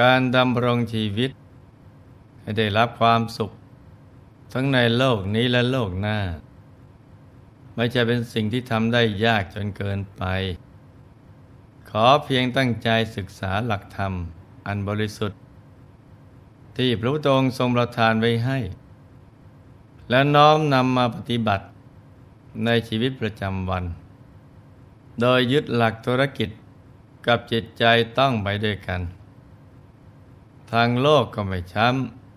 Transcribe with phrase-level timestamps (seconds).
[0.00, 1.30] การดำรงชีวิต
[2.40, 3.50] ให้ได้รับความสุข
[4.52, 6.18] ทั้งในโลกนี้และโลกหน้า
[7.76, 10.22] ไม่ใช่เป็นสิ่งที่ทำได้ยากจนเกินไป
[11.90, 14.12] ขอเพียงตั้งใจศึกษาหลักธรรม
[14.66, 15.38] อันบริสุทธิ์
[16.76, 18.58] ที่พระพุทธองค์ทรงประทานไว้ให้
[20.10, 21.66] และน้อมนำมาปฏิบัติ
[22.64, 23.84] ในชีวิตประจำวัน
[25.20, 26.48] โดยยึดหลักธุรกิจ
[27.26, 27.84] กับจิตใจ
[28.18, 29.00] ต้องไปด้วยกัน
[30.72, 31.88] ทางโลกก็ไม่ช้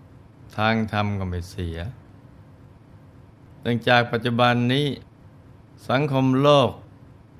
[0.03, 1.77] ำ ทางธรรมก็ไม่เสีย
[3.61, 4.87] เนื่องจากปัจจุบันนี้
[5.89, 6.71] สังคมโลก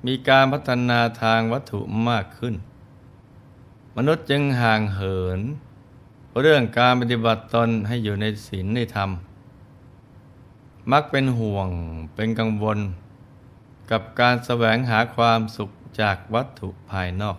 [0.06, 1.80] มีการพัฒนาทางวัตถุ
[2.10, 2.56] มากขึ้น
[3.98, 5.40] มนุษย์จึงห่างเหิน
[6.42, 9.10] เรื่องการปฏิบัติตนให้อยู่ในศีลในธรรม
[10.92, 11.68] มักเป็นห่วง
[12.16, 12.80] เป็นกังวล
[13.92, 15.70] กับการแสวงหาความสุข
[16.02, 17.38] จากวัตถุภายนอก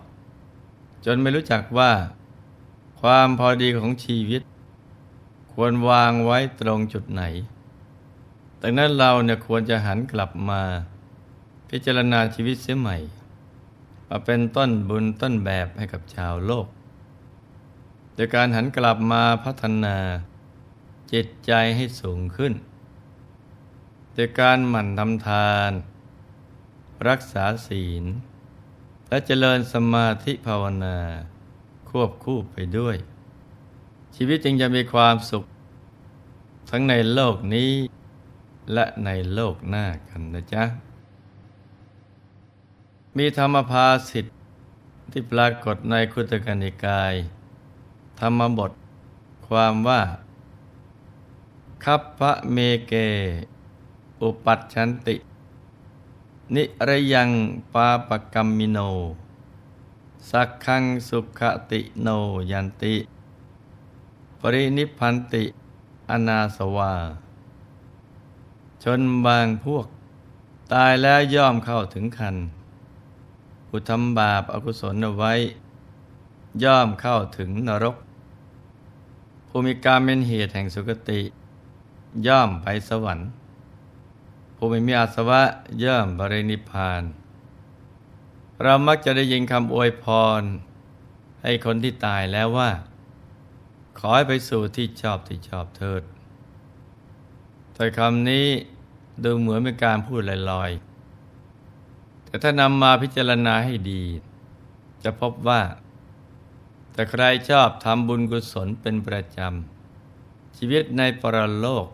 [1.05, 1.91] จนไม่รู้จักว่า
[3.05, 4.41] ความพอดีของชีวิต
[5.53, 7.23] ควรวางไว้ตรงจุดไหน
[8.61, 10.61] ดังนั้นเราเนี่ยควรจะหันกลับมา
[11.69, 12.97] พิจารณาชีวิตเสียใหม่
[14.09, 16.67] มาเป็นต้นบุญต้นแบบให้กับชาวโลก
[18.13, 19.97] โดยการหันกลับมาพัฒนา
[21.13, 22.53] จิตใจให้สูงขึ้น
[24.13, 25.71] โดยการหมั่นทำทาน
[27.07, 28.03] รักษาศีล
[29.09, 30.97] และเจริญสมาธิภาวนา
[31.91, 32.95] ควบคู่ไปด้วย
[34.15, 35.43] ชีวิตจึงจะมีความสุข
[36.69, 37.71] ทั้งในโลกนี้
[38.73, 40.63] และในโลกหน้ากันนะจ๊ะ
[43.17, 44.35] มีธรรมภาสิทธิ์
[45.11, 47.13] ที่ปรากฏในคุตกนิกาย
[48.19, 48.71] ธรรมบท
[49.47, 50.01] ความว่า
[51.83, 52.93] คัพพะเมเก
[54.21, 55.15] อุปัชชันติ
[56.55, 57.29] นิระยัง
[57.73, 58.79] ปาปกรรมมิโน
[60.29, 62.07] สักขังสุขติโน
[62.51, 62.95] ยันติ
[64.39, 65.43] ปรินิพพันติ
[66.09, 66.93] อนาสวา
[68.83, 69.85] ชนบางพวก
[70.73, 72.35] ตายแล้วย่อมเข้าถึงคัน
[73.67, 75.33] ผู้ทำบาปอากุศลเอาไว้
[76.63, 77.95] ย่อมเข้าถึงนรก
[79.47, 81.21] ผู้มีการเป็นเหตุแห่งสุคติ
[82.27, 83.27] ย่อมไปสวรรค์
[84.55, 85.41] ผู้ม่มีอาสวะ
[85.83, 87.03] ย่อมบรินิพพาน
[88.63, 90.05] เรามักจะได้ยินคำอวยพ
[90.39, 90.41] ร
[91.43, 92.71] ให้คนที่ตายแล้วว่า
[93.99, 96.03] ขอให้ไปสู่ที่ชอบที่ชอบเถิด
[97.73, 98.47] แต่คำนี้
[99.23, 104.03] ดูเหมือนเป็นการพูดลอยๆ แต่ถ้านำมาพิจารณาให้ดี
[105.03, 105.61] จะพบว่า
[106.93, 111.87] แต่ใครชอบทำบุญกุศลเป็นประจำ ชีวิตในปรโลก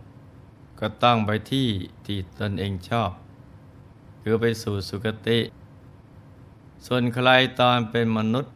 [0.80, 1.70] ก็ต้องไปที่
[2.06, 3.12] ที่ตนเองชอบ
[4.22, 5.40] คือไปสู่สุคติ
[6.86, 7.30] ส่วนใคร
[7.60, 8.54] ตอนเป็นมนุษย์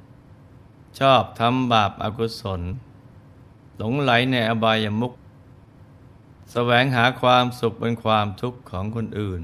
[1.00, 2.62] ชอบทำบาปอากุศล
[3.78, 5.14] หลงไหลในอบายมุข
[6.52, 9.42] แสวงหาความสุขเป็นความทุกข์ของคนอื่น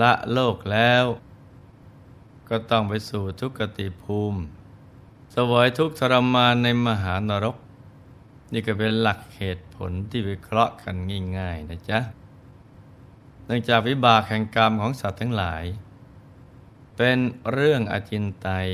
[0.00, 1.04] ละโลกแล้ว
[2.48, 4.40] ก็ต้องไปสู่ทุกขติภูมิ
[5.34, 7.56] สวยทุกทรมานในมหานรก
[8.52, 10.96] นี่ก็เป็นหลักเหตุผลที่วิเคราะห์กัน
[11.38, 12.00] ง่ายๆนะจ๊ะ
[13.44, 15.64] เนื่องจากวิบากแห่งกรรมของสัตว์ทั้งหลาย
[17.02, 17.20] เป็น
[17.52, 18.68] เรื่องอจินไตย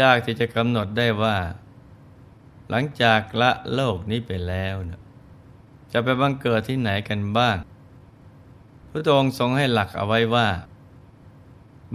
[0.00, 1.38] ยากที่จะกำหนดได้ว่า
[2.70, 5.00] หลังจากละโลกนี้ไปแล้วนะ
[5.92, 7.58] จะไปบังเกิดที่ไหนกันบ้าง
[8.90, 10.48] พระองค์ทรงให้หลักเอาไว้ว่า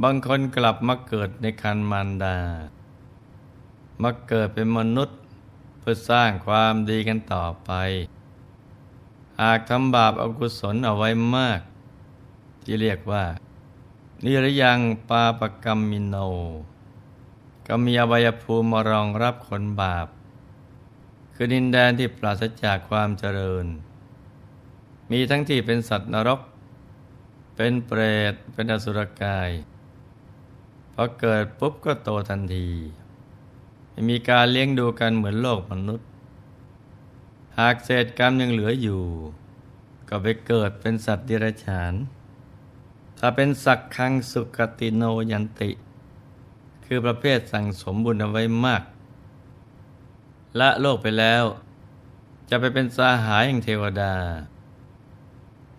[0.03, 2.37] บางคนกลับมาเกิดในคันมารดา
[4.03, 5.19] มาเกิดเป็นมนุษย์
[5.79, 7.71] เพื่อสร้างความดีกันต่อไป
[9.41, 11.59] หากทำบาปอกุศลเอาไว้มาก
[12.63, 13.25] ที่เรียกว่า
[14.23, 14.79] นิรยัง
[15.09, 16.15] ปาปกรรมมินโน
[17.67, 20.07] ก็มีอวัยภูมิมารองรับคนบาป
[21.33, 23.65] คือดินแดนที่ปราศจากความเจริญ
[25.11, 26.41] มีทั้งที่เป็นสัตว์นรก
[27.55, 28.01] เป็นเปร
[28.31, 29.49] ต เป็นอสุรกาย
[30.93, 32.69] พอเกิดปุ๊บก็โตทันที
[33.91, 36.07] ไม่มีการเลี้ยงดูกันเหมือนโลกมนุษย์
[37.59, 39.03] หากเศษกรรมยังเหลืออยู่
[40.09, 41.93] ก็ไปเกิดเป็นสัตว์ดิรัจฉาน
[43.27, 45.71] ถ้าเป็นสักคังสุกติโนยันติ
[46.85, 48.83] คือประเภทสั่งสมบุญเอาไว้มาก
[50.59, 51.43] ละโลกไปแล้ว
[52.49, 54.13] จะไปเป็นสาหายแห่งเทวดา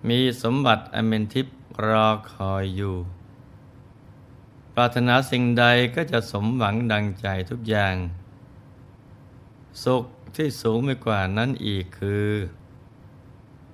[0.08, 1.46] มีสมบัติอเมนทิพ
[1.86, 2.96] รอคอยอยู่
[4.74, 5.64] ปรารถนาสิ่งใด
[5.94, 7.96] ก็จะสมหวังดังใจทุกอย่าง
[9.84, 10.04] สุข
[10.36, 12.30] ที่สูงไปกว่านั้นอีกคือ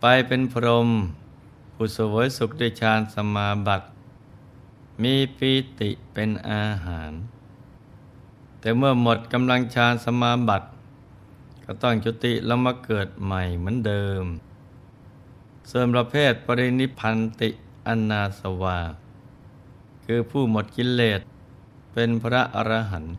[0.01, 0.91] ไปเป็นพรหม
[1.83, 3.87] ผู้สวยสุขด้วยฌานสมาบัติ
[5.03, 7.13] มีปีติเป็นอาหาร
[8.61, 10.69] แต่เมื่อหมดกำลังฌานสมาบัติ
[11.65, 14.25] ก็ต้องจุติแล้วมาเกิดใหม่เหมือนเดิม
[15.71, 17.51] ส่วนประเภทปรินิพันติ
[17.87, 18.79] อนาสวา
[20.05, 21.21] คือผู้หมดกิเลส
[21.93, 23.15] เป็นพระอรหันต์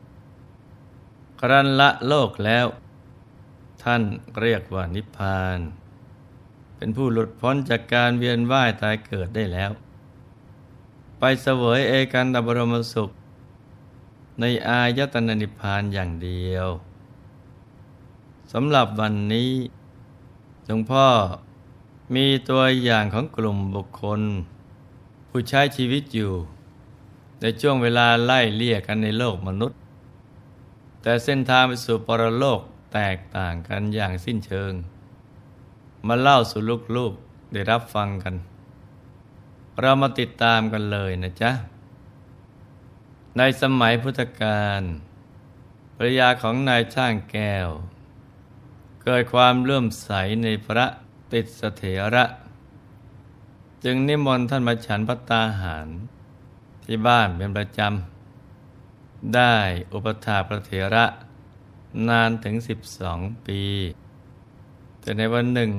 [1.40, 2.66] ครันละโลกแล้ว
[3.84, 4.02] ท่าน
[4.40, 5.60] เรียกว่านิพพาน
[6.78, 9.72] เป็นผู้หลุดพ้นจากการเวียนว่ายตายเกิดได้แล้ว
[11.20, 13.10] ไปเสวยเอกันตบรมสุข
[14.40, 16.68] ในอายตนะนิพพานอย่างเดียว
[18.54, 19.52] สำหรับวันนี้
[20.66, 21.08] หลวงพ่อ
[22.16, 24.22] มีตัวอย่างของกลุ่มบุคคล
[25.30, 26.34] ผู้ใช้ชีวิตอยู่
[27.42, 29.80] ในช่วงเวลาไล่เลี่ยกันในโลกมนุษย์
[31.02, 32.60] แต่เส้นทางไปสู่ปรโลก
[32.94, 34.72] แตกต่างกันอย่างสิ้นเชิง
[36.08, 36.62] มาเล่าสู่
[36.98, 38.36] ลูกๆได้รับฟังกัน
[39.82, 41.52] เรามาติดตามกันเลยนะจ๊ะ
[43.38, 44.82] ในสมัยพุทธกาล
[45.96, 47.70] ภรยาของนายช่างแก้ว
[49.04, 50.10] เกิดความเลื่อมใส
[50.44, 50.86] ในพระ
[51.34, 51.84] ติดสเถ
[52.16, 52.26] ระ
[53.84, 55.88] จึงนิมนต์ท่านมาฉันพัตตาหาร
[56.86, 59.56] ที่บ้านเป็นประจำ ได้
[59.94, 61.06] อุปถาพระเถระ
[62.10, 63.62] นานถึงสิบสองปี
[65.04, 65.72] แต่ในวันหนึ่ง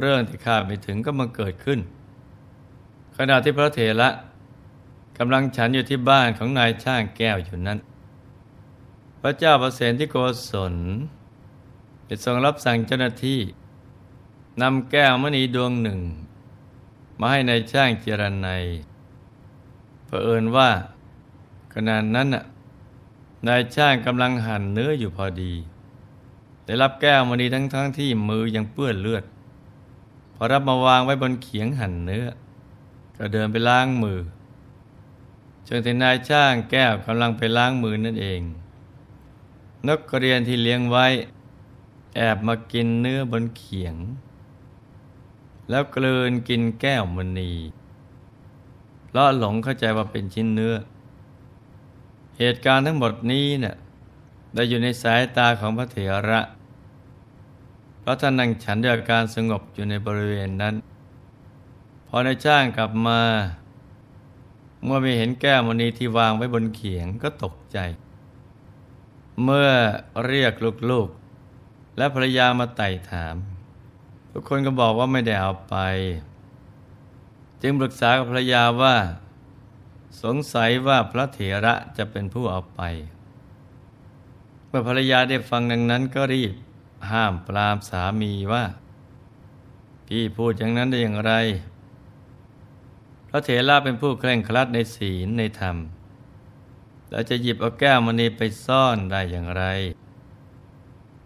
[0.00, 1.80] เรื่องที่คาดไม่ถึงก็มาเกิดขึ้น
[3.16, 4.08] ขณะที่พระเถระ
[5.18, 7.78] กำลังฉันอยู่ที่บ้านของนายช่างแก้วอยู่นั้น
[9.20, 10.16] พระเจ้าประเสนที่โก
[10.50, 10.74] ศล
[12.06, 13.40] ได้ทรงรับสั่งเจ้าหน้าที่
[14.62, 16.00] นำแก้วมณีดวงหนึ่ง
[17.18, 18.64] มาให้ในายช่างเจรนาย
[20.06, 20.70] เผอิญว่า
[21.74, 22.44] ขณะนั้นน่ะ
[23.48, 25.52] นายช่างกำลังหั่นเนื้ออยู่พอดี
[26.64, 29.24] ได้รับแก้วมณีทั้งทั้งที่มือยังเปื้อนเลือด
[30.34, 32.26] พอรับมาวางไว้บนเขียงหั่นเนื้อ
[33.16, 34.20] ก็เดินไปล้างมือ
[35.68, 38.40] จนถึงนายช่างแก้วกำลังไปล้างมือนั่นเอง
[39.86, 41.06] นกกระเรียนที่เลี้ยงไว้
[42.16, 43.96] แอบมากินเนื้อบนเขียง
[45.70, 47.52] แล้วกลืนกินแก้วมณี
[49.06, 50.74] เพราะหลงเข้าใจว่าเป็นชิ้นเนื้อ
[52.38, 53.74] เหตุการณ์ทั้งหมดนี้เนะ่ย
[54.54, 55.98] ได้อยู่ในสายตาของพระเถ
[56.30, 56.40] ระ
[58.06, 60.74] พระท่านนั่งฉันด้วยอาการสงบอยู่ในบริเวณนั้น
[62.08, 63.20] พอในช่างกลับมา
[64.84, 67.78] เมื่อไม่เห็นแก้วมณีที่วางไว้บนเขียงก็ตกใจ
[69.44, 69.70] เมื่อ
[70.26, 70.52] เรียก
[70.90, 73.36] ลูกๆ และภรรยามาไต่ถาม
[74.32, 75.76] ทุกคนก็บอกว่าไม่ได้เอาไป
[77.62, 78.96] จึงปรึกษากับภรรยาว่า
[80.22, 82.80] สงสัยว่าพระเถระจะเป็นผู้เอาไป
[84.68, 86.54] เมื่อภรรยาได้ฟังดังนั้นก็รีบ
[87.10, 88.64] ห้ามปรามสามีว่า
[90.06, 91.32] พี่พูดอย่างนั้นได้อย่างไร
[93.28, 95.76] พระเถระเป็นผู้เคร่งครัดในศีลในธรรม
[97.10, 99.64] แล้วจะหยิบเอาแก้วมณีไปซ่อนได้อย่างไร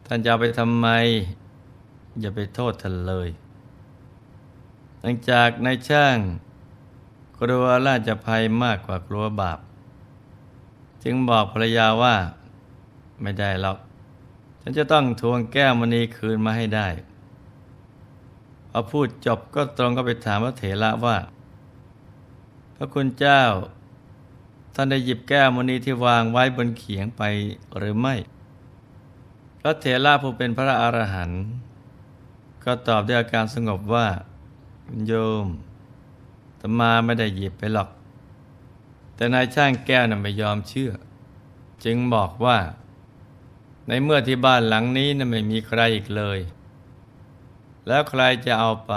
[0.07, 0.89] ท่านจะไปทำไม
[2.21, 3.29] อย่าไปโทษท่านเลย
[5.01, 6.17] หลังจากนายช่าง
[7.39, 9.59] กลัวราชภัยมากกว่ากลัวบาป
[11.03, 12.15] จึงบอกภรรยาว่า
[13.23, 13.79] ไม่ได้หรอก
[14.69, 16.89] ฉันจะต้องทวงแก้วมณีคืนมาให้ได้
[18.71, 21.17] พอพูดจบก็ตรงก็ไปถามพระเถระว่า
[22.77, 23.43] พระคุณเจ้า
[24.75, 27.23] ท่านได้หยิบแก้วมณีที่วางไว้บนเขียงไป
[27.79, 28.15] หรือไม่
[29.61, 31.43] พระเถระผู้เป็นพระอรหันต์
[32.65, 34.07] ก็ตอบด้วยอาการสงบว่า
[35.07, 35.13] โย
[35.45, 35.47] ม
[36.61, 37.89] ตมาไม่ได้หยิบไปหรอก
[39.15, 40.91] แต่นายช่างแก้วน่ะไม่ยอมเชื่อ
[41.85, 42.59] จึงบอกว่า
[43.89, 46.39] ในเมื่อที่บ้านหลังนี้น่ะไม่มีใครอีกเลย
[47.87, 48.95] แล้วใครจะเอาไป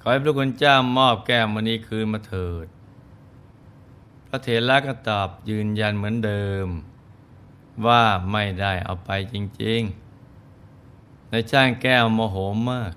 [0.00, 2.66] ขอให้พระคุณเจ้ามอบแก้วมณีคืนมาเถิด
[4.28, 6.66] พระเถระก็ตอบยืนยันเหมือนเดิม
[7.86, 12.36] ว่าไม่ได้เอาไปจริงๆ ในช่างแก้วโมโห
[12.70, 12.92] มาก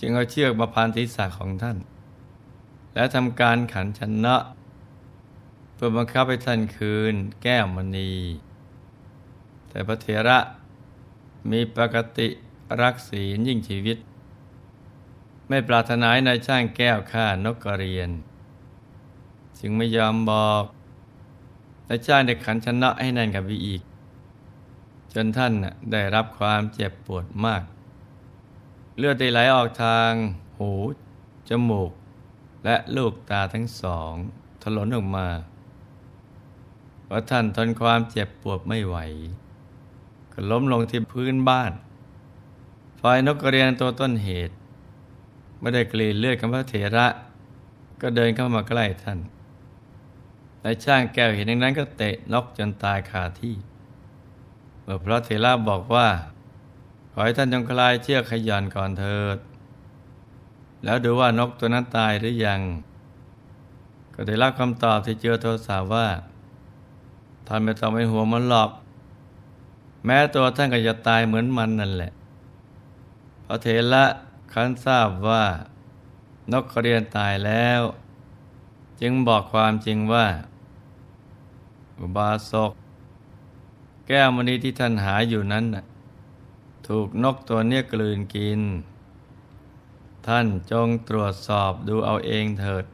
[0.00, 1.78] จึงเอาเชือกมาพันศีรษะของท่าน
[2.94, 4.36] และทำการขันชนะ
[5.74, 8.12] เพื่อบังคับให้ท่านคืนแก้วมณี
[9.76, 10.38] แต่พระเถระ
[11.50, 12.28] มีปกติ
[12.80, 13.98] รักศีลยิ่งชีวิต
[15.48, 18.10] ไม่ปรารถนาให้นายช่างแก้วฆ่านกกระเรียน
[19.58, 20.64] จึงไม่ยอมบอก
[21.88, 23.82] นายช่างได้ขันชนะให้แน่นกับวีอีก
[25.12, 25.52] จนท่าน
[25.92, 27.62] ได้รับความเจ็บปวดมาก
[28.98, 30.10] เลือดได้ไหลออกทาง
[30.58, 30.72] หู
[31.48, 31.90] จมูก
[32.64, 34.12] และลูกตาทั้งสอง
[34.62, 35.28] ถลนออกมา
[37.04, 38.98] เพราะท่านทนความเจ็บปวดไม่ไหว
[40.38, 41.72] ก็ล้มลงที่พื้นบ้าน
[43.00, 44.54] ฝ่ายนกกระเรียนตัวต้นเหตุ
[45.60, 47.06] ไม่ได้กลีเลือดกับพระเถระ
[48.00, 49.18] ก็เดินเข้ามาใกล้ท่าน
[50.62, 53.56] ในช่างแก้วเห็นอย่างนั้นก็เตะนกจนตายคาที่
[54.82, 56.08] เมื่อพระเถระบอกว่า
[57.12, 59.38] ขอให้ท่านจงคลายเชือกขย่อนก่อนเถิด
[60.84, 62.60] แล้วดูว่านกตัวนั้นตายหรือยัง
[64.14, 66.06] ก็ได้รับคำตอบที่เจอโทรศัพท์ว่า
[67.46, 68.70] ท่านไม่ต้องไปหัวมันหรอก
[70.06, 72.12] แม้ตัวท่านก็จะตายเหมือนมันนั่นแหละ
[73.46, 74.04] พระเถระ
[74.52, 75.44] คันทราบว่า
[76.52, 77.82] นกเรียนตายแล้ว
[79.00, 80.26] จึงบอกความจริงว่า
[81.98, 82.72] อุบาสก
[84.06, 85.64] แก้วมณีที่ท่านหาอยู่นั้น
[86.86, 88.60] ถูกนกตัวเนี้ยกลืนกิน
[90.26, 92.84] ท่านจงตรวจสอบดูเอาเองเถิด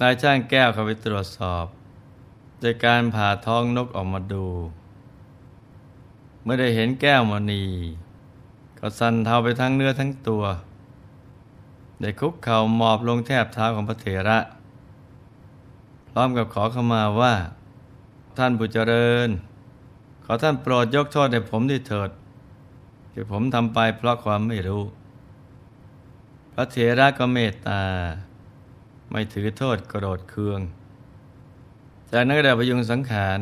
[0.00, 1.66] นายช่างแก้วเข้าไปตรวจสอบ
[2.60, 4.46] โดยการผ่าท้องนกออกมาดู
[6.42, 7.64] เมื่อได้เห็นแก้วมณี
[8.78, 10.44] ก็สั่นเทาไปทั้งเนื้อทั้งตัว
[12.00, 14.38] ได้คุกเข่าหมอบลงแทบเท้าของพระเถระ
[16.10, 17.34] พร้อมกับขอเข้ามาว่า
[18.38, 19.28] ท่านผู้เจริญ
[20.24, 22.10] ขอท่านโปรดยกโทษให้ผมด้วยเถิด
[23.12, 24.82] ที่ผมทำไปเพราะความไม่รู้
[26.52, 27.82] พระเถระก็เมตตา
[29.10, 30.60] ไม่ถือโทษโกรธเคือง
[32.10, 33.38] จากนั้นก็ได้พยุงสังขาร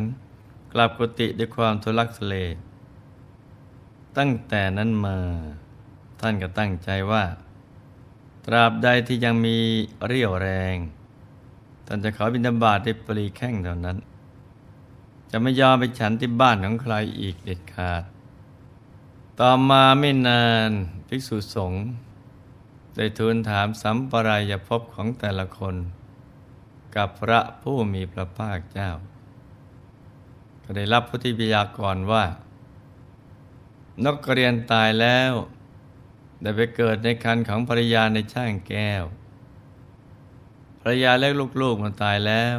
[0.73, 2.37] กลับกุฏิด้วยความทุลักทุเล
[4.19, 5.19] ตั้งแต่นั้นมา
[6.21, 7.25] ท่านก็ตั้งใจว่า
[8.47, 9.57] ตราบใดที่ยังมี
[10.07, 10.77] เรี่ยวแรง
[11.87, 13.99] ท่านจะขอบิณฑบาตได้ปรีแข้งเท่านั้น
[15.31, 18.03] จะไม่ยอมไปฉันที่บ้านของใครอีกเด็ดขาด
[19.41, 20.71] ต่อมาไม่นาน
[21.09, 21.85] ภิกษุสงฆ์
[22.97, 25.77] ได้ทูลถามสัมปรายภพของแต่ละคน
[26.97, 28.91] กับพระผู้มีพระภาคเจ้า
[30.63, 32.25] ก็ได้รับพุทธิพยากรว่า
[34.05, 35.33] นกกระเรียนตายแล้ว
[36.43, 39.05] ได้ไปเกิดในคันของภรรยาในช่างแก้ว
[40.81, 41.33] ภรรยาเล็ก
[41.63, 42.59] ลูกๆมันตายแล้ว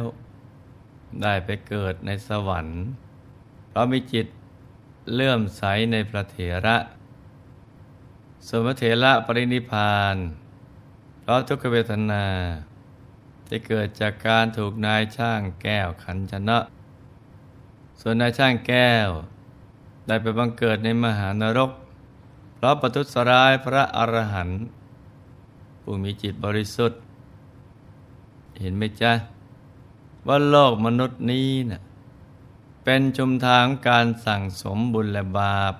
[1.22, 2.82] ได้ไปเกิดในสวรรค์
[3.68, 4.26] เพราะมีจิต
[5.12, 5.62] เลื่อมใส
[5.92, 6.36] ในพระเถ
[6.66, 6.76] ระ
[8.46, 10.16] ส่วนพระเถระปรินิพพาน
[11.20, 12.24] เพราะทุกขเวทนา
[13.46, 16.58] ที่เกิดจากการถูกนายช่างแก้วขันชนะ
[18.00, 19.08] ส่วนนายช่างแก้ว
[20.06, 21.70] ได้ไปบังเกิดในมหานรก
[22.54, 24.60] เพราะประทุษร้ายพระอรหันต์
[25.80, 27.00] ผู้มีจิตบริสุทธิ์
[28.60, 29.12] เห็นไหมจ๊ะ
[30.26, 31.82] ว่าโลกมนุษย์นี้นะ่ะ
[32.84, 35.74] เป็นชุมทางการสั่งสมบุญและบาป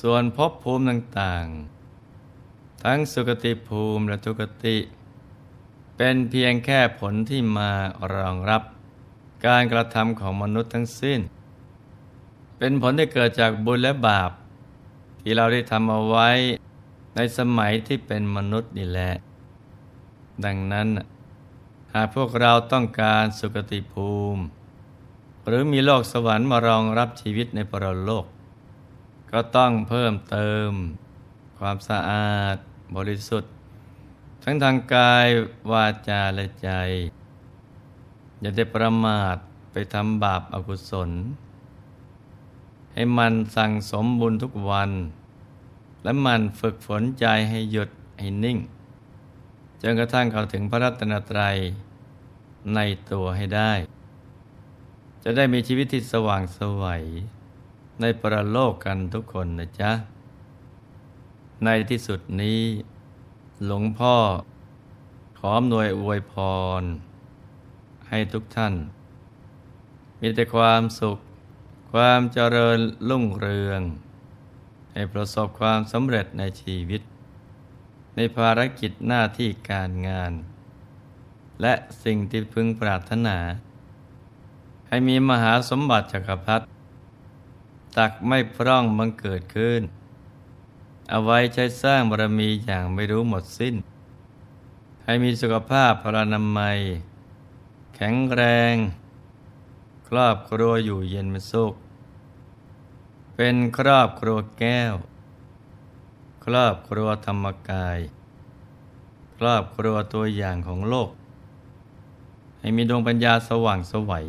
[0.00, 4.76] ส่วนภพภูมิต่างๆ ทั้งสุคติภูมิและทุกติ
[5.96, 7.70] เป็นเพียงแค่ผลที่มา
[8.14, 8.62] รองรับ
[9.46, 11.20] การกระทำของมนุษย์ทั้งสิ้น
[12.64, 14.30] เป็นผลที่เกิดจากบุญและบาป
[15.20, 16.28] ที่เราได้ทำเอาไว้
[17.16, 19.12] ในสมัยที่เป็นมนุษย์นี่แหละ
[20.44, 20.88] ดังนั้น
[21.94, 24.42] หากพวกเราต้องการสุคติภูมิ
[25.46, 28.26] หรือมีโลกสวรรค์มารองรับชีวิตในปรโลก
[29.32, 30.70] ก็ต้องเพิ่มเติม
[31.58, 32.56] ความสะอาด
[32.96, 33.52] บริสุทธิ์
[34.42, 35.28] ทั้งทางกาย
[35.72, 36.70] วาจาและใจ
[38.40, 39.36] อย่าได้ประมาท
[39.72, 41.12] ไปทำบาปอากุศล
[42.94, 44.90] ให้มันสั่งสมบุญทุกวัน
[46.02, 48.58] และมันฝึกฝนใจให้หยุดให้นิ่ง
[49.82, 51.56] จนกระทั่งเข้าถึงพระรัตนตรัย
[52.74, 52.80] ใน
[53.10, 53.72] ตัวให้ได้
[55.22, 57.04] จะได้มีชีวิตที่สว่างสวัย
[58.00, 59.92] ในประโลกกันทุกคนนะจ๊ะ
[61.64, 62.60] ในที่สุดนี้
[63.66, 64.16] หลวงพ่อ
[65.38, 66.34] ขออำนวยอวยพ
[66.80, 66.82] ร
[68.08, 68.74] ให้ทุกท่าน
[70.20, 71.18] มีแต่ความสุข
[71.96, 73.80] ความเจริญรุ่งเรือง
[74.92, 77.02] ให้ประสบความสำเร็จในชีวิต
[78.16, 80.32] ในภารกิจหน้าที่การงาน
[81.62, 83.38] และสิ่งที่พึงปรารถนา
[84.88, 86.64] ให้มีมหาสมบัติจักรพรรดิ
[87.96, 89.82] ตักไม่พร่องบังเกิดขึ้น
[91.10, 93.74] เอาไว้ใช้สร้างบารมีอย่างไม่รู้หมดสิ้น
[95.04, 96.78] ให้มีสุขภาพพลานามัย
[97.94, 98.74] แข็งแรง
[100.16, 101.74] รอบครัวอยู่เย็นเป็นสุข
[103.36, 104.94] เป็นครอบครัวแก้ว
[106.44, 107.98] ครอบครัวธรรมกาย
[109.36, 111.10] ครอบครัวตัวอย่างของโลก
[112.60, 114.26] ให้มีดวงปัญญาสว่างสวัย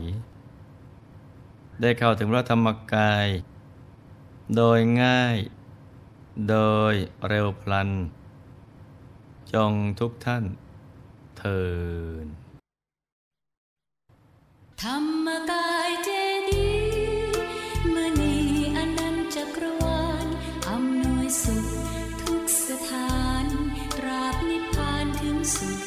[1.82, 3.28] ได้เข้าถึงพระธรรมกาย
[4.56, 5.38] โดยง่าย
[6.50, 6.58] โด
[6.92, 6.94] ย
[7.28, 7.90] เร็วพลัน
[9.54, 10.44] จงทุกท่าน
[11.38, 11.62] เทิ
[12.26, 12.43] น
[14.82, 16.10] ธรรมกายเจ
[16.50, 16.70] ดี
[17.94, 18.36] มณี
[18.78, 20.28] อนันตจักรวาล
[20.70, 21.66] อำนวยสุข
[22.22, 23.46] ทุกสถาน
[23.98, 25.83] ตราบนิพพานถึงสุข